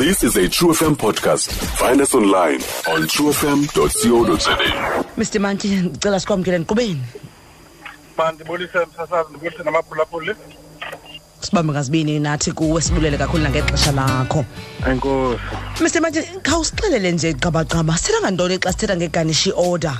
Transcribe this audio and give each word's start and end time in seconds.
This 0.00 0.24
is 0.24 0.34
a 0.36 0.48
True 0.48 0.70
FM 0.72 0.94
podcast. 0.96 1.52
Find 1.80 2.00
us 2.00 2.14
online 2.14 2.62
on 2.94 3.00
truefm.co.za. 3.06 4.56
Mr. 5.18 5.40
Manti, 5.40 5.68
ngicela 5.82 6.20
sikwamukele 6.20 6.58
nkubeni. 6.58 7.02
Mandibulise 8.18 8.86
msasazi 8.86 9.28
ndibulise 9.30 9.62
namaphulaphuli. 9.62 10.34
Sibambe 11.40 11.72
ngazibini 11.72 12.20
nathi 12.20 12.52
kuwe 12.52 12.82
sibulele 12.82 13.18
kakhulu 13.18 13.42
nangexesha 13.42 13.92
lakho. 13.92 14.44
Enkosi. 14.90 15.40
Mr. 15.80 16.00
Manti, 16.00 16.22
khawusixelele 16.22 17.12
nje 17.12 17.32
gqabagqaba 17.34 17.96
sithetha 17.96 18.20
ngantoni 18.20 18.58
xa 18.64 18.72
sithetha 18.72 18.96
ngeganishi 18.96 19.52
order? 19.56 19.98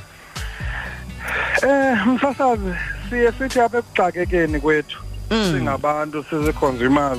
Eh, 1.63 2.07
msasazi 2.09 2.73
siye 3.11 3.33
sithi 3.39 3.61
apha 3.61 3.79
ekuxakekeni 3.79 4.61
kwethu 4.61 4.99
mm. 5.31 5.53
singabantu 5.53 6.25
sizi 6.31 6.53
consumers. 6.53 7.19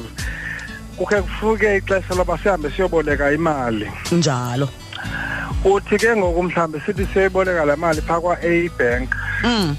kukhe 1.02 1.22
kufuke 1.22 1.78
ixesha 1.78 2.14
loba 2.16 2.38
sihambe 2.38 2.70
siyoboleka 2.72 3.32
imali 3.34 3.90
njalo 4.12 4.70
uthi 5.66 5.98
ke 5.98 6.14
ngoku 6.16 6.42
mhlawumbi 6.44 6.78
sithi 6.86 7.06
siyoyiboleka 7.10 7.66
le 7.66 7.76
mali 7.76 8.02
phaa 8.06 8.20
kwa-a 8.22 8.70
bank 8.78 9.10
mm. 9.44 9.74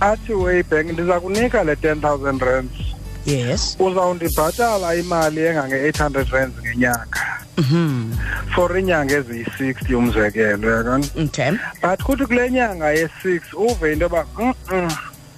athi 0.00 0.32
u-a 0.32 0.56
bank 0.64 0.86
ndiza 0.96 1.20
kunika 1.20 1.60
le 1.64 1.76
ten 1.76 2.00
thousand 2.00 2.40
rands 2.40 2.72
yes 3.28 3.76
uzawundibhatala 3.78 4.94
imali 4.96 5.44
engange-eight 5.46 5.98
hundred 6.02 6.28
rands 6.32 6.56
ngenyanga 6.64 7.20
Mm 7.56 7.64
-hmm. 7.64 8.52
for 8.54 8.68
iinyanga 8.78 9.14
eziyi-sixty 9.20 9.92
umzekelo 10.00 10.66
yakona 10.76 11.06
okay. 11.24 11.50
but 11.82 11.98
kuthi 12.04 12.24
kule 12.28 12.50
nyanga 12.50 12.92
ye-six 12.96 13.40
uve 13.56 13.92
into 13.92 14.04
yoba 14.04 14.26
mm 14.40 14.52
-mm. 14.68 14.92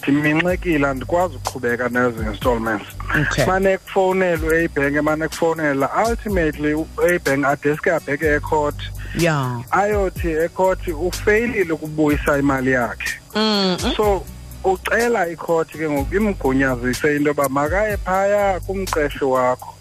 ndiminxekile 0.06 0.86
andikwazi 0.88 1.36
ukuqhubeka 1.36 1.88
nezi 1.88 2.18
installments 2.22 2.86
okay. 3.22 3.44
mane 3.46 3.78
kufowunelwa 3.78 4.48
uabank 4.52 4.96
emane 4.96 5.28
kufowunela 5.28 5.88
ultimately 6.08 6.74
uabank 6.74 7.44
adeske 7.44 7.90
abheke 7.92 8.26
ecourt 8.36 8.76
yeah. 9.18 9.56
ayothi 9.70 10.28
ecourt 10.44 10.88
ufeyilile 10.88 11.72
ukubuyisa 11.72 12.38
imali 12.38 12.70
yakhe 12.72 13.10
mm 13.34 13.42
-hmm. 13.80 13.94
so 13.96 14.24
ucela 14.64 15.28
ikhoti 15.28 15.78
ke 15.78 15.90
ngoku 15.90 16.16
imgunyazise 16.16 17.16
into 17.16 17.28
yoba 17.28 17.48
makaye 17.48 17.96
phaya 17.96 18.60
kumqeshi 18.60 19.24
wakho 19.24 19.74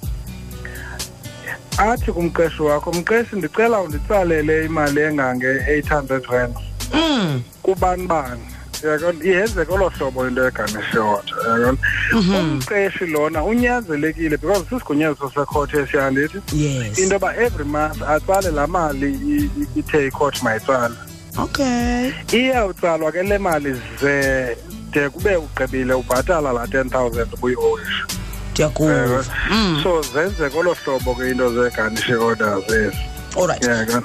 athi 1.77 2.11
kumqeshi 2.11 2.61
wakho 2.61 2.91
mqeshi 2.91 3.35
ndicela 3.35 3.79
unditsalele 3.81 4.65
imali 4.65 4.99
engange-eight 5.01 5.89
hundred 5.89 6.25
rand 6.25 6.55
mm. 6.93 7.41
kubani 7.61 8.07
bani 8.07 8.56
yakona 8.83 9.23
iyenzeka 9.23 9.73
olo 9.73 9.89
hlobo 9.89 10.27
into 10.27 10.41
yeganeshota 10.43 11.35
yakona 11.49 11.77
mhm. 12.13 12.35
umqeshi 12.35 13.05
lona 13.05 13.43
unyanzelekile 13.43 14.37
because 14.41 14.65
sisigunyaziso 14.69 15.29
sekhothe 15.31 15.79
esiyandithi 15.79 16.37
into 16.55 17.13
yoba 17.13 17.33
every 17.35 17.63
month 17.65 18.01
atsale 18.01 18.51
laa 18.51 18.67
mali 18.67 19.49
ithe 19.75 20.07
icourt 20.07 20.43
mayitsala 20.43 20.95
okay 21.37 22.11
iyawutsalwa 22.31 23.11
ke 23.11 23.23
le 23.23 23.37
mali 23.37 23.75
ze 24.01 24.57
de 24.93 25.09
kube 25.09 25.35
ugqibile 25.35 25.93
ubhatala 25.93 26.53
laa 26.53 26.67
ten 26.67 26.89
thousand 26.89 27.33
ubuyiowesha 27.33 28.03
ndiyakuva 28.51 29.25
mm. 29.51 29.79
so 29.83 30.01
zenzeka 30.01 30.59
olo 30.59 30.73
hlobo 30.73 31.15
ke 31.15 31.29
into 31.31 31.53
zegarnish 31.53 32.09
orders 32.09 32.67
ezi 32.73 32.97
allright 33.37 33.63
yeah, 33.65 34.01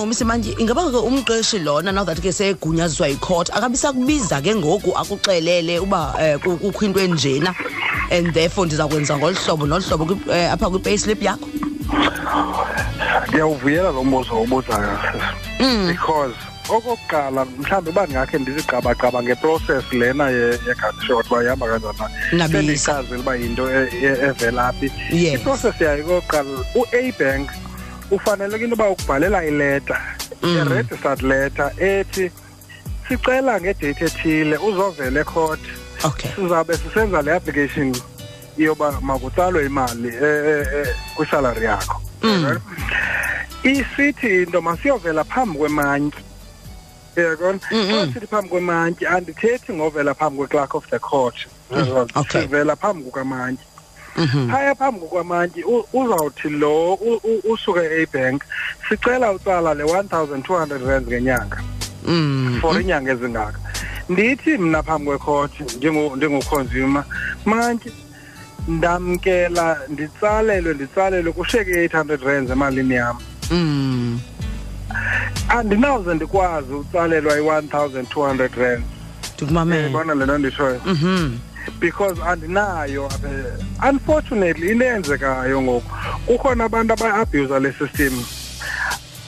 ngomisi 0.00 0.24
manje 0.24 0.54
ingaba 0.58 0.88
ke 0.90 0.96
umqeshi 0.96 1.60
lona 1.62 1.92
now 1.92 2.04
that 2.08 2.16
ke 2.24 2.32
segunyaziswa 2.32 3.12
yicourt 3.12 3.52
akabisakubiza 3.52 4.40
ke 4.40 4.56
ngoku 4.56 4.96
akuxelele 4.96 5.76
uba 5.84 6.16
eh, 6.16 6.40
um 6.48 6.56
kukho 6.56 6.84
into 6.88 7.00
enjena 7.04 7.52
and 8.10 8.32
therefore 8.32 8.64
ndiza 8.66 8.88
kwenza 8.88 9.14
ngolu 9.20 9.36
hlobo 9.36 9.66
nolu 9.68 9.84
hlobo 9.84 10.16
eh, 10.32 10.48
apha 10.52 10.70
kwi-payslip 10.72 11.20
yakho 11.22 11.48
ndiyawuvuyela 13.28 13.92
lo 13.92 14.04
mbuzo 14.04 14.40
obuzayo 14.40 14.96
hmm. 15.60 15.88
because 15.92 16.32
okokuqala 16.70 17.44
mhlawumbi 17.44 17.90
uba 17.90 18.06
ndingakhe 18.06 18.38
ndizigqabagqaba 18.38 19.22
ngeprocess 19.22 19.84
lena 19.92 20.24
yegartshot 20.66 21.26
uba 21.28 21.44
ihamba 21.44 21.66
kanjani 21.76 22.08
sendiyichazele 22.50 23.20
uba 23.20 23.34
yinto 23.36 23.68
e, 23.70 23.84
e, 24.02 24.16
evela 24.32 24.72
phi 24.72 24.86
iprocess 25.36 25.76
yayo 25.80 26.04
okokuqala 26.08 26.50
u-a 26.74 27.04
bank 27.20 27.50
ufanelekile 28.10 28.72
uba 28.72 28.90
ukubhalela 28.90 29.44
ileta 29.44 30.00
mm. 30.42 30.56
i-registered 30.58 31.22
letter 31.22 31.70
ethi 31.90 32.30
sicela 33.08 33.60
ngedeyithi 33.60 34.04
ethile 34.06 34.56
uzovele 34.58 35.20
ecourt 35.20 35.60
sizawube 36.36 36.76
sisenza 36.76 37.22
le 37.22 37.32
application 37.34 37.88
yoba 38.58 38.88
makutsalwe 39.08 39.60
imali 39.66 40.08
e, 40.08 40.24
e, 40.24 40.66
e, 40.78 40.94
kwisalari 41.16 41.64
yakho 41.66 41.96
isithi 43.62 44.28
mm. 44.28 44.42
into 44.42 44.60
masiyovela 44.62 45.24
phambi 45.24 45.58
kwemantyi 45.58 46.18
yakona 47.16 47.58
xa 47.58 48.06
sithi 48.12 48.26
phambi 48.30 48.48
kwemantyi 48.52 49.04
andithethi 49.06 49.70
ngovela 49.72 50.14
phambi 50.14 50.36
kwe-clark 50.40 50.74
of 50.74 50.86
the 50.90 50.98
court 50.98 51.36
mm, 51.70 52.08
sivela 52.32 52.76
phambi 52.76 53.02
kukamantyi 53.04 53.64
phaya 54.50 54.74
phambi 54.74 55.00
kwamantyi 55.06 55.64
uzawuthi 55.92 56.48
lo 56.48 56.98
usuke 57.50 57.80
e-bank 57.80 58.42
sicela 58.88 59.32
utsala 59.32 59.74
le 59.74 59.84
1200 59.84 60.86
rand 60.86 61.06
ngenyanga 61.06 61.62
mm. 62.06 62.58
for 62.60 62.80
inyanga 62.80 63.12
ezingaka 63.12 63.58
ndithi 64.08 64.58
mna 64.58 64.82
phambi 64.82 65.06
kwekhothi 65.10 65.62
njengoconsumer 65.76 67.04
mantyi 67.44 67.92
ndamkela 68.68 69.78
nditsalelwe 69.88 70.74
nditsalelwe 70.74 71.32
kusheke 71.32 71.70
i-800 71.84 72.24
rand 72.26 72.50
emalini 72.50 72.94
yam 72.94 73.16
mm. 73.50 74.20
andinawuze 75.48 76.14
ndikwazi 76.14 76.72
utsalelwa 76.72 77.38
i-1200 77.38 78.60
rand 78.60 78.82
ndikumamele 79.36 79.88
bona 79.88 80.14
le 80.14 80.24
nto 80.24 80.38
nditshoyo 80.38 80.80
mm-hmm. 80.86 81.38
because 81.78 82.18
andinayo 82.20 83.06
eh, 83.24 83.88
unfortunately 83.88 84.70
into 84.70 84.84
eyenzekayo 84.84 85.62
ngoku 85.62 85.90
kukhona 86.26 86.64
abantu 86.64 86.92
abayiabhuza 86.92 87.58
le 87.60 87.72
system 87.72 88.24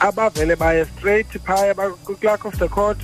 abavele 0.00 0.56
baye 0.56 0.84
straight 0.84 1.26
phaya 1.44 1.75
kwiclark 1.75 2.44
of 2.44 2.59
the 2.59 2.69
court 2.69 2.98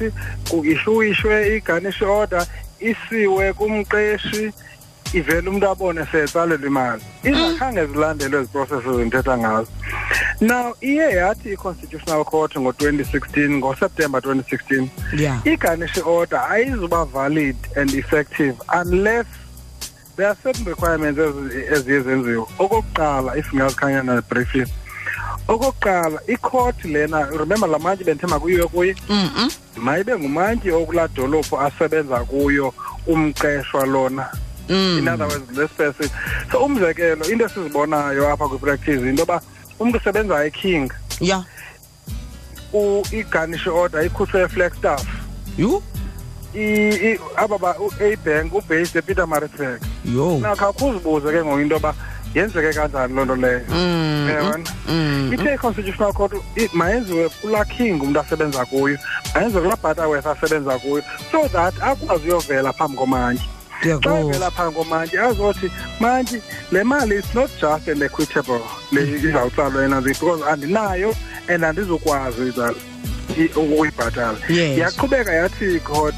ishuishwe 0.64 1.56
i-garnish 1.56 2.02
order 2.02 2.46
isiwe 2.80 3.52
kumqeshi 3.52 4.52
ivele 5.14 5.48
umuntu 5.48 5.66
abone 5.68 6.04
seyitsalelwe 6.12 6.66
imali 6.68 7.02
izakhange 7.30 7.82
zilandelwe 7.90 8.40
ezi 8.40 8.48
processes 8.52 8.96
ndithetha 8.98 9.38
ngazo 9.38 9.70
now 10.50 10.68
iye 10.80 11.06
yathi 11.20 11.46
i-constitutional 11.52 12.24
court 12.24 12.52
ngo-2016 12.56 13.50
ngoseptemba 13.58 14.18
2016 14.18 14.86
yeah. 15.16 15.36
igarnishi 15.46 16.00
order 16.16 16.40
ayizuba 16.50 17.04
valid 17.04 17.56
and 17.80 17.90
effective 17.94 18.54
unless 18.84 19.26
there 20.16 20.28
are 20.28 20.38
certain 20.42 20.66
requirements 20.66 21.18
eziye 21.74 22.00
zenziwe 22.00 22.36
okokuqala 22.58 23.36
if 23.36 23.54
ngiyazikhanya 23.54 24.02
nabriefly 24.02 24.66
okokuqala 25.48 26.18
ikhothi 26.26 26.88
lena 26.88 27.26
remember 27.26 27.68
la 27.68 27.78
mantyi 27.78 28.04
bendithe 28.04 28.26
makuyiwe 28.26 28.64
kuye 28.66 28.94
mm 29.08 29.30
-mm. 29.38 29.50
mayibe 29.80 30.18
ngumantyi 30.18 30.70
okulaa 30.72 31.08
dolophu 31.08 31.60
asebenza 31.60 32.18
kuyo 32.20 32.74
umqeshwa 33.06 33.86
lona 33.86 34.26
mm. 34.68 34.98
in 34.98 35.08
other 35.08 35.26
words 35.28 35.48
lesipesi 35.56 36.10
so 36.52 36.64
umzekelo 36.64 37.28
into 37.32 37.44
esizibonayo 37.44 38.32
apha 38.32 38.48
kwipractice 38.48 38.92
into 39.08 39.20
yoba 39.22 39.40
umntu 39.80 39.98
usebenza 39.98 40.44
eking 40.44 40.92
ya 41.20 41.44
i-garnish 43.12 43.66
order 43.66 44.04
ikhutshwe 44.06 44.40
eflagstaff 44.42 45.04
yhu 45.58 45.82
ababa 47.36 47.76
u-abank 47.78 48.54
ubased 48.54 48.96
epeter 48.98 49.26
maritzburg 49.26 49.82
yho 50.04 50.38
nakho 50.38 50.66
akhuzibuze 50.68 51.32
ke 51.32 51.44
ngoku 51.44 51.60
into 51.60 51.74
yoba 51.74 51.94
yenzeke 52.34 52.72
kanjani 52.72 53.14
loo 53.14 53.24
nto 53.24 53.36
leyo 53.36 53.60
mm, 53.70 54.24
mm, 54.24 54.28
yabona 54.28 54.70
mm. 54.88 55.30
ithe 55.34 55.54
i-constitutional 55.54 56.12
court 56.12 56.32
mayenziwe 56.72 57.28
kulaa 57.28 57.64
king 57.64 58.02
umntu 58.02 58.20
asebenza 58.20 58.64
kuyo 58.66 58.98
mayenziwe 59.34 59.62
kulaa 59.62 59.76
butterworth 59.82 60.26
asebenza 60.26 60.78
kuyo 60.78 61.02
so 61.32 61.48
that 61.48 61.74
akwazi 61.82 62.24
uyovela 62.24 62.72
phambi 62.72 62.96
komanye 62.96 63.40
xa 63.80 63.98
vela 64.00 64.50
phaa 64.50 64.70
komantyi 64.70 65.18
azothi 65.18 65.70
mantyi 66.00 66.42
le 66.70 66.82
mali 66.84 67.16
is 67.16 67.34
not 67.34 67.50
just 67.60 67.88
an 67.88 68.02
equitable 68.02 68.60
le 68.92 69.00
izawutsalwa 69.02 69.84
enanzini 69.84 70.14
because 70.20 70.42
andinayo 70.50 71.14
and 71.48 71.62
andizukwazi 71.64 72.52
ukuyibhatala 73.56 74.38
yaqhubeka 74.50 75.32
yathi 75.32 75.80
court 75.80 76.14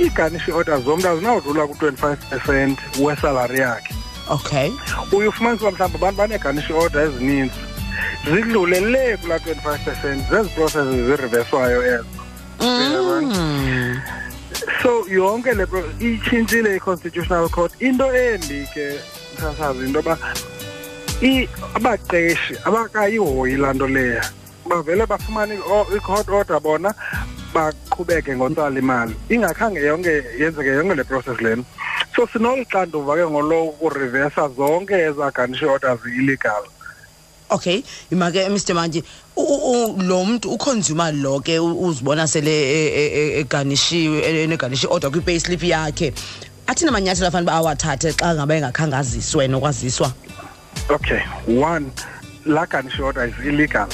ii-garnish 0.00 0.48
orders 0.48 0.84
zomntu 0.84 1.08
azinawudlula 1.08 1.66
ku-twenty-five 1.70 2.18
percent 2.30 2.78
wesalari 3.00 3.58
yakhe 3.58 3.94
okay 4.28 4.72
uye 5.12 5.28
ufumanisa 5.28 5.64
uba 5.64 5.70
mhlawumbi 5.72 5.94
abantu 5.94 6.16
banee-garnish 6.18 6.70
order 6.70 7.02
ezininzi 7.06 7.54
zidlule 8.24 8.80
le 8.80 9.16
kulaa 9.20 9.36
twenty-five 9.38 9.80
percent 9.84 10.18
zezi 10.30 10.48
processes 10.54 11.06
ziriveswayo 11.06 11.80
ezo 11.82 12.04
mm. 12.60 13.96
so 14.82 15.04
yonke 15.08 15.54
le 15.54 15.64
itshintshile 15.98 16.76
i-constitutional 16.76 17.48
court 17.54 17.72
into 17.88 18.04
embi 18.26 18.58
ke 18.74 18.86
mthathazi 19.34 19.86
into 19.88 19.98
yoba 19.98 20.16
abaqeshi 21.78 22.54
abakayihoyi 22.68 23.56
laa 23.56 23.72
nto 23.72 23.86
leya 23.88 24.24
bavele 24.68 25.06
bafumane 25.12 25.58
i-court 25.96 26.28
order 26.28 26.60
bona 26.60 26.92
baqhubeke 27.54 28.36
ngotsala 28.36 28.78
imali 28.84 29.14
ingakhange 29.34 29.80
yonke 29.90 30.12
yenzeke 30.40 30.68
yonke 30.78 30.94
le 31.00 31.04
process 31.04 31.40
lena 31.46 31.64
so 32.16 32.26
sinoluxanduva 32.32 33.16
ke 33.20 33.26
ngolowo 33.32 33.68
ukurivesa 33.72 34.48
zonke 34.58 34.94
ezaganishi 35.08 35.64
orders 35.66 36.00
i-illegal 36.06 36.62
okay 37.50 37.82
ima 38.10 38.30
ke 38.30 38.46
Mr 38.48 38.74
Manje 38.74 39.02
lo 40.06 40.24
muntu 40.24 40.52
uconsumer 40.56 41.14
lo 41.14 41.40
ke 41.40 41.58
uzibona 41.58 42.26
sele 42.26 42.48
e, 42.48 42.86
e, 42.88 43.06
e, 43.06 43.40
eganishiwe 43.40 44.22
eneganishi 44.44 44.86
odwa 44.90 45.10
kwi 45.10 45.20
payslip 45.20 45.62
yakhe 45.62 46.14
athina 46.66 46.92
manyathelo 46.92 47.28
afanele 47.28 47.50
bawathathe 47.50 48.12
xa 48.12 48.34
ngaba 48.34 48.54
engakhangaziswe 48.54 49.48
nokwaziswa 49.48 50.12
okay 50.90 51.20
one 51.58 51.90
la 52.46 52.66
ganishi 52.66 53.02
order 53.02 53.24
is 53.26 53.34
illegal 53.46 53.88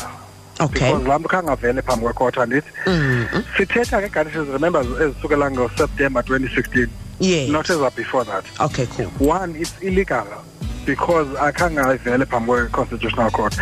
Okay. 0.59 0.89
Because 0.91 1.05
lambe 1.09 1.29
khangavele 1.29 1.83
phambi 1.83 2.03
kwekota 2.15 2.47
ndithi. 2.47 2.71
Mhm. 2.87 3.43
Sithetha 3.57 4.01
ngeganishes 4.03 4.49
remember 4.49 4.81
ezisukela 5.03 5.51
ngo 5.51 5.71
September 5.79 6.23
2016. 6.25 6.89
Yeah. 7.21 7.49
Not 7.51 7.69
as 7.69 7.93
before 7.95 8.25
that. 8.25 8.45
Okay, 8.61 8.87
cool. 8.87 9.05
One 9.19 9.55
it's 9.57 9.75
illegal. 9.83 10.25
because 10.87 11.29
akhange 11.39 11.81
ayivele 11.83 12.25
phambi 12.27 12.51
kwe-constitutional 12.53 13.31
court 13.31 13.55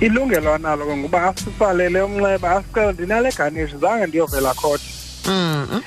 ilungelo 0.00 0.54
analo 0.54 0.86
ke 0.86 0.96
ngoba 0.96 1.22
asisalele 1.28 2.00
umnxeba 2.02 2.50
asicela 2.56 2.92
ndinale 2.92 3.30
ganishi 3.38 3.76
zange 3.76 4.06
ndiyovela 4.06 4.54
court 4.54 4.82
mm-hmm. 5.26 5.80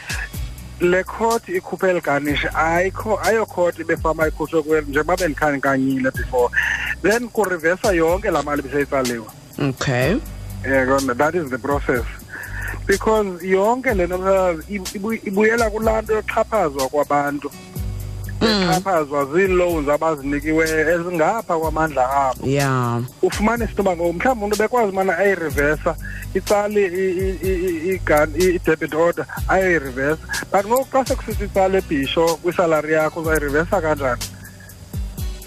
le 0.91 1.03
court 1.03 1.49
ikhuphe 1.49 1.89
eli 1.89 2.01
ganishi 2.01 2.47
ayikho 2.53 3.19
ayo 3.23 3.45
court 3.45 3.79
ibefama 3.79 4.27
ikhutshwe 4.27 4.61
kweli 4.63 4.85
njengoba 4.89 5.15
bendikhankanyile 5.17 6.11
before 6.11 6.49
then 7.01 7.29
kurivesa 7.29 7.91
yonke 7.93 8.31
laa 8.31 8.43
mali 8.43 8.61
biseyitsaliwe 8.61 9.25
okay 9.69 10.15
yeah, 10.67 11.15
that 11.17 11.35
is 11.35 11.49
the 11.49 11.57
process 11.57 12.03
because 12.87 13.43
yonke 13.47 13.93
le 13.95 14.07
nto 14.07 14.59
ibuyela 15.25 15.69
kulaa 15.69 16.01
nto 16.01 16.13
yoxhaphazwa 16.13 16.87
kwabantu 16.89 17.51
mm. 17.53 17.70
bexhaphazwa 18.41 19.19
mm. 19.25 19.33
zii-loans 19.35 19.87
abazinikiweyo 19.95 20.77
ezingapha 20.95 21.53
kwamandla 21.61 22.03
abo 22.23 22.41
ya 22.47 23.01
ufumanisa 23.21 23.69
into 23.71 23.81
yoba 23.83 23.95
ngoku 23.95 24.13
mhlawumbi 24.13 24.43
umntu 24.45 24.57
bekwazi 24.57 24.91
umana 24.93 25.17
ayirivesa 25.17 25.95
itsali 26.35 26.81
i-debit 28.49 28.93
order 28.95 29.25
ayoyirivesa 29.47 30.23
but 30.51 30.63
ngoku 30.67 30.87
xa 30.91 31.03
sekusithi 31.07 31.43
itsali 31.45 31.77
ebhisho 31.81 32.25
kwisalari 32.43 32.93
yakho 32.97 33.17
uzayirivesa 33.21 33.75
kanjani 33.83 34.21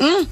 um 0.00 0.06
mm. 0.06 0.22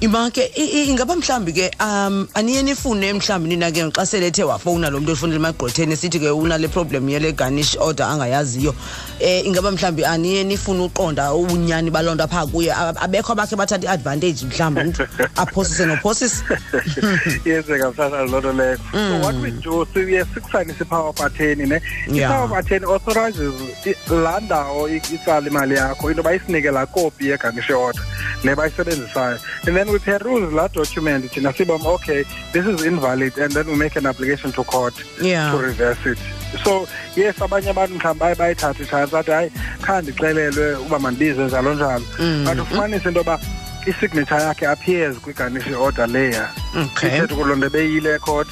Iba 0.00 0.26
ke 0.30 0.42
ingaba 0.90 1.14
mhlambi 1.14 1.52
ke 1.54 1.70
um 1.78 2.26
aniye 2.34 2.62
nifune 2.66 3.06
mhlambi 3.14 3.46
nina 3.54 3.70
ke 3.70 3.86
xa 3.94 4.02
sele 4.04 4.26
ethe 4.26 4.42
wafowuna 4.42 4.90
lo 4.90 4.98
muntu 4.98 5.12
ofunela 5.14 5.38
emagqwetheni 5.54 5.94
sithi 5.96 6.18
ke 6.18 6.32
una 6.34 6.58
le 6.58 6.66
problem 6.66 7.06
yele 7.08 7.30
garnish 7.32 7.76
order 7.78 8.02
angayaziyo 8.02 8.74
eh 9.22 9.46
ingaba 9.46 9.70
mhlambi 9.70 10.04
aniye 10.04 10.42
nifune 10.44 10.82
uqonda 10.90 11.30
ubunyani 11.34 11.92
balonto 11.94 12.24
apha 12.26 12.42
kuye 12.50 12.72
abekho 12.74 13.32
abakhe 13.38 13.54
bathatha 13.54 13.86
iadvantage 13.86 14.42
mhlambi 14.44 14.98
aphosise 15.38 15.86
nophosise 15.86 16.42
yenzeka 17.46 17.94
mhlawumbi 17.94 18.74
loo 18.74 18.74
nto 18.74 18.74
leyo 18.74 18.74
so 18.90 18.98
mm. 18.98 19.22
what 19.22 19.36
we 19.38 19.50
do 19.62 19.86
siye 19.94 20.24
sikusanise 20.34 20.82
i-power 20.82 21.10
of 21.14 21.20
attorney 21.22 21.66
ne 21.70 21.78
i-power 22.10 22.44
of 22.44 22.52
attorney 22.52 22.86
authorizes 22.92 23.54
laa 24.10 24.40
ndawo 24.40 24.88
itsala 24.88 25.46
imali 25.46 25.74
yakho 25.74 26.10
into 26.10 26.18
yoba 26.22 26.34
isinike 26.34 26.70
laa 26.70 26.86
kopi 26.86 27.28
yegarnish 27.30 27.70
order 27.70 28.02
nebayisebenzisayo 28.42 29.38
and 29.66 29.76
then 29.76 29.90
we 29.90 29.98
peruse 29.98 30.52
laa 30.54 30.68
document 30.68 31.30
thina 31.32 31.52
sibam 31.52 31.84
okay 31.86 32.24
this 32.52 32.66
is 32.66 32.82
invalid 32.84 33.32
and 33.38 33.52
then 33.52 33.66
we 33.66 33.76
make 33.76 33.96
an 33.96 34.06
application 34.06 34.50
to 34.52 34.64
court 34.64 34.94
yeah. 35.22 35.50
to 35.52 35.58
reverse 35.58 35.98
it 36.12 36.18
so 36.64 36.86
yes 37.16 37.36
abanye 37.42 37.70
abantu 37.72 37.94
mhlawumbi 37.94 38.18
baye 38.20 38.34
bayithathe 38.34 38.80
itshantsi 38.82 39.16
athi 39.16 39.30
hayi 39.32 39.50
kha 39.82 40.02
ndixelelwe 40.02 40.74
uba 40.74 40.98
mandibize 40.98 41.44
njalo 41.44 41.74
njalo 41.74 42.02
mm-hmm. 42.18 42.44
but 42.44 42.58
ufumanise 42.58 43.08
into 43.08 43.18
yoba 43.18 43.40
isignature 43.86 44.42
yakhe 44.42 44.66
appears 44.66 45.16
kwiganish 45.16 45.68
order 45.78 46.06
layer 46.06 46.48
ithetha 46.98 47.34
kuloo 47.34 47.56
nto 47.56 47.66
ebeyile 47.66 48.18
court 48.18 48.48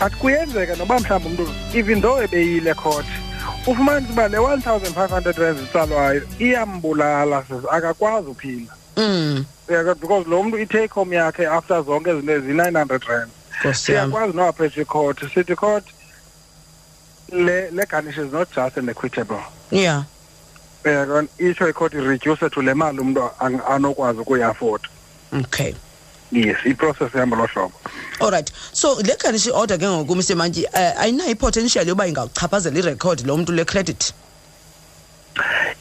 but 0.00 0.14
kuyenzeka 0.16 0.76
noba 0.76 1.00
mhlawumbi 1.00 1.42
umntu 1.42 1.54
even 1.78 2.02
though 2.02 2.24
ebeyile 2.24 2.74
court 2.74 3.06
ufumanise 3.66 4.12
uba 4.12 4.28
le 4.28 4.38
1500 4.38 5.40
rand 5.42 5.58
itsalwayo 5.60 6.22
iyambulala 6.38 7.44
akakwazi 7.72 8.28
uphila 8.28 8.72
mm. 9.08 9.46
yeah, 9.68 9.94
because 9.94 10.26
lo 10.26 10.42
mntu 10.42 10.58
i-take 10.58 10.92
home 10.92 11.16
yakhe 11.16 11.46
after 11.46 11.82
zonke 11.82 12.10
izinto 12.10 12.32
ezi-nine 12.32 12.78
hundred 12.78 13.02
rand 13.04 13.30
siyakwazi 13.74 14.32
noapproach 14.36 14.76
i-court 14.76 15.18
sithi 15.34 15.56
court 15.56 15.84
le 17.32 17.70
le 17.70 17.84
garnish 17.86 18.18
is 18.18 18.32
not 18.32 18.48
just 18.54 18.76
and 18.78 18.88
equitable 18.90 19.42
yeah 19.70 20.02
yeah 20.84 21.22
isho 21.38 21.68
i-court 21.68 21.92
ireduce 21.94 22.50
to 22.50 22.62
le 22.62 22.74
mali 22.74 22.98
umntu 23.00 23.30
anokwazi 23.68 24.18
ukuyiafford 24.20 24.82
okay 25.40 25.74
yes 26.32 26.56
iprocess 26.64 27.14
ihamba 27.14 27.36
lo 27.36 27.46
hlobo 27.46 27.74
allright 28.20 28.52
so 28.72 28.94
le 29.02 29.16
garnish 29.22 29.48
order 29.54 29.78
ke 29.78 29.86
ngoku 29.88 30.16
msemantyi 30.16 30.64
um 30.64 30.70
eh, 30.74 31.00
ayinayo 31.00 31.30
i-potential 31.30 31.88
yoba 31.88 32.06
ingawuchaphazela 32.06 32.78
irekhodi 32.78 33.22
lo 33.22 33.36
mntu 33.36 33.52
le 33.52 33.64
credit 33.64 34.12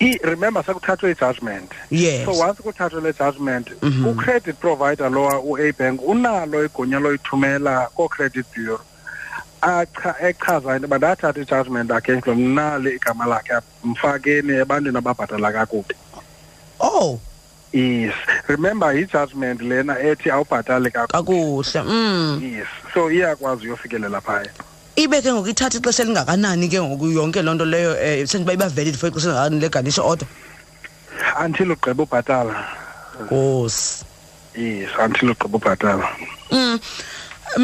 remember 0.02 0.62
sekuthathwe 0.66 1.12
i-judgment 1.12 1.70
yes. 1.90 2.26
so 2.26 2.32
once 2.34 2.60
kuthathwe 2.66 3.02
le 3.02 3.12
judgment 3.14 3.68
mm 3.82 3.90
-hmm. 3.90 4.10
u-credit 4.10 4.56
provider 4.60 5.10
lowa 5.10 5.40
u 5.40 5.58
bank 5.80 6.02
unalo 6.02 6.66
igunya 6.66 7.00
loyithumela 7.00 7.88
koo-credit 7.96 8.46
bureau 8.56 8.80
echaza 10.30 10.70
into 10.76 10.82
yoba 10.86 10.98
ndathatha 10.98 11.40
i-judgment 11.42 11.92
against 11.92 12.28
lo 12.28 12.36
mnali 12.36 12.90
igama 12.96 13.26
lakhe 13.26 13.54
mfakeni 13.84 14.54
ebantwini 14.64 14.98
ababhatala 14.98 15.52
kakubi 15.52 15.96
oh 16.80 17.20
yes 17.74 18.14
remember 18.48 18.96
i-judgment 18.96 19.62
lena 19.62 20.00
ethi 20.00 20.30
awubhatali 20.32 20.92
kakuhle 20.92 21.82
mm. 21.88 22.40
yes 22.44 22.68
so 22.94 23.12
iyakwazi 23.12 23.66
uyofikelela 23.68 24.22
phaya 24.22 24.50
ibe 25.02 25.18
ke 25.26 25.34
ngokuthatha 25.34 25.82
ixesha 25.82 26.04
elingakanani 26.06 26.66
ke 26.70 26.78
ngoku 26.82 27.08
yonke 27.18 27.42
loo 27.42 27.56
nto 27.58 27.66
leyo 27.66 27.92
um 27.98 28.06
eh, 28.06 28.26
sendiba 28.30 28.54
iba 28.54 28.68
valid 28.70 28.96
for 29.00 29.10
ixesha 29.10 29.32
elingakanani 29.50 29.62
le 29.66 29.70
garnish 29.74 29.98
order 30.10 30.28
until 31.44 31.70
ugqiba 31.74 32.04
ubhatala 32.06 32.54
nkosi 33.26 34.06
yes 34.62 34.90
until 35.04 35.30
ugqiba 35.34 35.56
ubhatala 35.60 36.06
um 36.54 36.78
mm. 36.78 36.78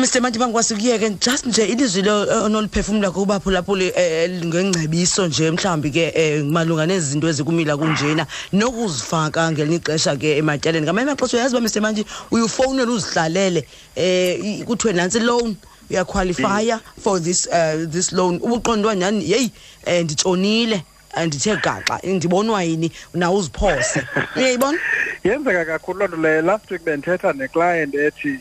mr 0.02 0.18
mandiba 0.24 0.46
ngokwasikuyeke 0.50 1.10
just 1.22 1.44
nje 1.46 1.64
ilizwi 1.74 2.02
eh, 2.10 2.44
onoliphefumla 2.48 3.08
kubaphulaphuli 3.16 3.88
um 3.94 4.50
ngengcebiso 4.50 5.22
nje 5.30 5.46
mhlawumbi 5.54 5.90
ke 5.96 6.06
um 6.42 6.52
malunga 6.56 6.86
nezinto 6.90 7.26
ezikumila 7.32 7.78
kunjena 7.80 8.24
nokuzifaka 8.60 9.42
ngelinye 9.52 9.78
ixesha 9.84 10.12
ke 10.22 10.30
ematyaleni 10.42 10.86
ngamanye 10.90 11.14
amaxesha 11.14 11.38
uyazi 11.38 11.54
uba 11.56 11.64
mr 11.68 11.82
manti 11.86 12.02
uyufowunele 12.34 12.92
uzihlalele 12.98 13.62
um 13.98 14.66
kuthiwe 14.68 14.94
nantsi 14.98 15.20
lowuni 15.30 15.56
uyaqualifya 15.90 16.80
for 17.00 17.20
this 17.20 17.48
uh, 17.48 17.86
this 17.90 18.12
loan 18.14 18.40
ubuqondwa 18.44 18.96
nyani 18.96 19.22
hey 19.26 19.50
eh, 19.86 20.04
nditshonile 20.06 20.84
andithe 21.14 21.50
eh, 21.52 21.62
gaxa 21.62 22.00
ndibonwa 22.04 22.64
yini 22.64 22.92
na 23.14 23.32
uziphose 23.32 24.08
uyayibona 24.36 24.78
yenzeka 25.24 25.66
kakhulu 25.66 26.00
loo 26.08 26.08
nto 26.08 26.18
leyo 26.18 26.42
last 26.42 26.72
week 26.72 26.84
bendithetha 26.84 27.34
neclient 27.34 27.96
ethi 27.96 28.40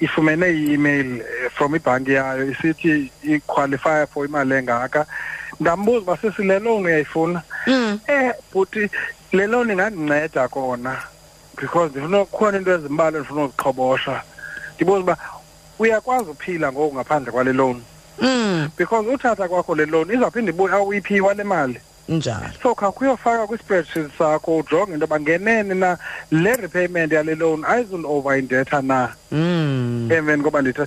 ifumene 0.00 0.46
i-email 0.50 1.16
eh, 1.20 1.50
from 1.54 1.74
ibhanki 1.76 2.12
yayo 2.12 2.50
isithi 2.50 3.10
iqualifya 3.22 4.06
for 4.06 4.26
imali 4.26 4.54
engaka 4.54 5.06
ndambuza 5.60 5.98
uba 5.98 6.16
sisi 6.16 6.42
le 6.42 6.58
loan 6.58 6.84
uyayifuna 6.86 7.42
um 7.66 7.98
hmm. 8.06 8.32
bhuti 8.52 8.90
le 9.32 9.46
loan 9.46 9.70
ingandinceda 9.70 10.48
kona 10.48 10.96
because 11.56 11.90
ndifuna 11.90 12.24
kukhona 12.24 12.58
into 12.58 12.70
ezimbalwa 12.70 13.18
endifuna 13.18 13.44
uziqhobosha 13.44 14.22
ndibuza 14.76 15.00
uba 15.00 15.16
uyakwazi 15.78 16.30
uphila 16.30 16.72
ngoku 16.72 16.94
ngaphandle 16.94 17.32
kwale 17.32 17.52
loan 17.52 17.82
mm. 18.20 18.68
because 18.78 19.06
uthatha 19.08 19.48
kwakho 19.48 19.74
le 19.74 19.86
loan 19.86 20.10
izawuphinda 20.10 20.50
ibuye 20.52 20.74
ah, 20.74 20.80
uyiphi 20.82 21.20
wale 21.20 21.44
mali 21.44 21.80
njalo 22.08 22.46
so 22.62 22.74
khakuyofaka 22.74 23.46
kwi-spreadsheet 23.46 24.10
sakho 24.18 24.56
ujonge 24.56 24.92
into 24.92 25.06
yoba 25.06 25.20
ngenene 25.20 25.74
na 25.74 25.98
le 26.30 26.56
repayment 26.56 27.12
yale 27.12 27.34
loan 27.34 27.64
ayizuli 27.64 28.04
over 28.06 28.38
indetha 28.38 28.82
na 28.82 29.08
mm. 29.32 30.12
emveni 30.12 30.42
ngoba 30.42 30.62
ndithe 30.62 30.86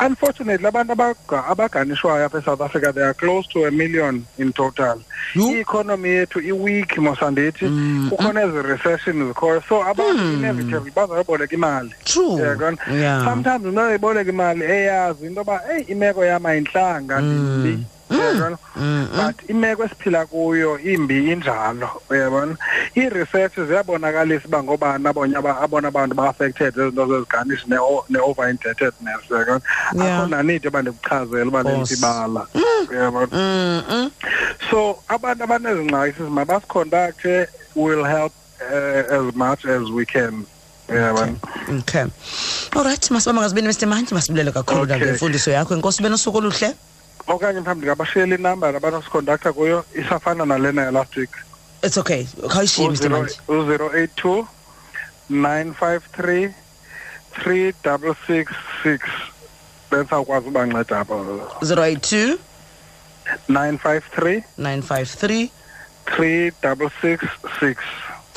Unfortunately, 0.00 0.62
abantu 0.66 0.92
abaganishwayo 0.94 2.22
apha 2.24 2.38
eSouth 2.38 2.60
Africa 2.60 2.92
they 2.92 3.02
are 3.02 3.14
close 3.14 3.46
to 3.48 3.64
a 3.64 3.70
million 3.70 4.24
in 4.38 4.52
total. 4.52 5.02
I-economy 5.34 6.08
yethu 6.22 6.38
i-weak 6.40 6.90
Mosandithi. 7.02 7.64
Mm. 7.66 8.10
Kukhona 8.10 8.46
mm. 8.46 8.48
ezi 8.48 8.68
recession 8.68 9.28
zikhoyo. 9.34 9.60
So 9.68 9.82
abantu 9.84 10.22
mm. 10.22 10.38
inevitably 10.38 10.90
bazayiboleka 10.92 11.54
imali. 11.54 11.90
True. 12.04 12.38
Yeah, 12.40 12.76
yeah. 12.94 13.24
Sometimes 13.24 13.64
unayiboleka 13.64 14.28
imali 14.30 14.64
eyazi 14.64 15.26
into 15.26 15.42
ba 15.44 15.60
hey 15.68 15.82
imeko 15.88 16.24
yama 16.24 16.54
inhlanga 16.54 17.18
mm. 17.20 17.84
Mm. 18.08 18.20
yabona 18.20 18.58
mm, 18.76 19.08
mm. 19.12 19.26
but 19.26 19.36
imeko 19.50 19.82
esiphila 19.84 20.22
kuyo 20.30 20.78
imbi 20.92 21.18
injalo 21.32 21.88
uyabona 22.10 22.56
i-research 22.96 23.54
ziyabonakalisa 23.68 24.48
uba 24.48 24.62
ngobani 24.64 25.06
abonye 25.10 25.36
abona 25.36 25.86
abantu 25.92 26.14
ba-affected 26.16 26.72
zezinto 26.74 27.04
zeziganishi 27.10 27.66
ne-over 28.12 28.48
indebtedness 28.50 29.22
yabona 29.30 30.16
akho 30.16 30.26
nanide 30.32 30.66
uba 30.70 30.80
ndikuchazele 30.82 31.48
uba 31.52 31.60
nendibala 31.66 32.42
uyabona 32.90 34.10
so 34.70 34.80
abantu 35.14 35.40
abanezingxaki 35.46 36.12
sizima 36.16 36.42
basicontakthe 36.50 37.34
will 37.76 38.02
help 38.04 38.32
uh, 38.72 39.16
as 39.18 39.24
much 39.36 39.62
as 39.68 39.82
we 39.92 40.04
can 40.06 40.34
yabona 40.88 41.26
yeah, 41.26 41.78
okay, 41.78 41.78
okay. 41.78 42.10
all 42.72 42.84
right 42.88 43.04
masibamba 43.12 43.40
ngazibini 43.42 43.68
mr 43.68 43.84
manje 43.86 44.14
masibulele 44.16 44.50
kakhulu 44.56 44.82
okay. 44.82 44.96
nangemfundiso 44.98 45.50
yakho 45.52 45.76
inkosi 45.76 46.00
benosuku 46.02 46.38
oluhle 46.40 46.72
okanye 47.34 47.60
mhlawumbi 47.60 47.84
ndingabashiyela 47.84 48.36
le 48.36 48.42
number 48.42 49.42
kuyo 49.54 49.84
isafana 49.94 50.46
nalena 50.46 50.82
yalast 50.88 51.16
week 51.16 51.30
it's 51.82 51.96
okay 51.98 52.24
khawuyishiye 52.24 52.88
u-zero 53.48 53.86
eight 53.96 54.10
two 54.16 54.46
nine 55.28 55.72
five 55.74 56.02
three 56.16 56.48
three 57.34 57.72
double 57.84 58.14
six 58.26 58.50
six 58.82 59.00
besawukwazi 59.90 60.48
ubanceda 60.48 61.00
apha 61.00 61.14
zero 61.64 61.82
eight 61.84 62.02
two 62.02 62.38
nine 63.48 63.76
five 63.78 64.02
three 64.14 64.42
nine 64.56 64.82
five 64.82 65.08
three 65.10 65.50
three 66.06 66.50
double 66.62 66.90
six 67.02 67.24
six 67.60 67.82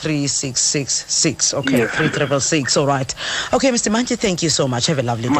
3666 0.01 1.53
okay 1.53 1.75
3666 1.86 2.74
all 2.77 2.88
right 2.88 3.13
okay 3.53 3.70
mr 3.72 3.91
Manji, 3.93 4.17
thank 4.17 4.41
you 4.41 4.50
so 4.50 4.65
much 4.67 4.88
have 4.88 4.98
a 5.00 5.03
lovely 5.03 5.29
day 5.29 5.36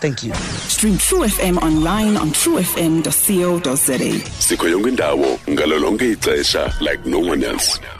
thank 0.00 0.22
you 0.22 0.32
stream 0.74 0.96
true 0.98 1.20
fm 1.24 1.56
online 1.62 2.14
on 2.16 2.28
truefm.co.za 2.30 3.12
sikho 4.38 4.68
yonke 4.68 4.88
indawo 4.94 5.38
like 6.84 7.06
no 7.08 7.18
one 7.18 7.44
else 7.44 7.97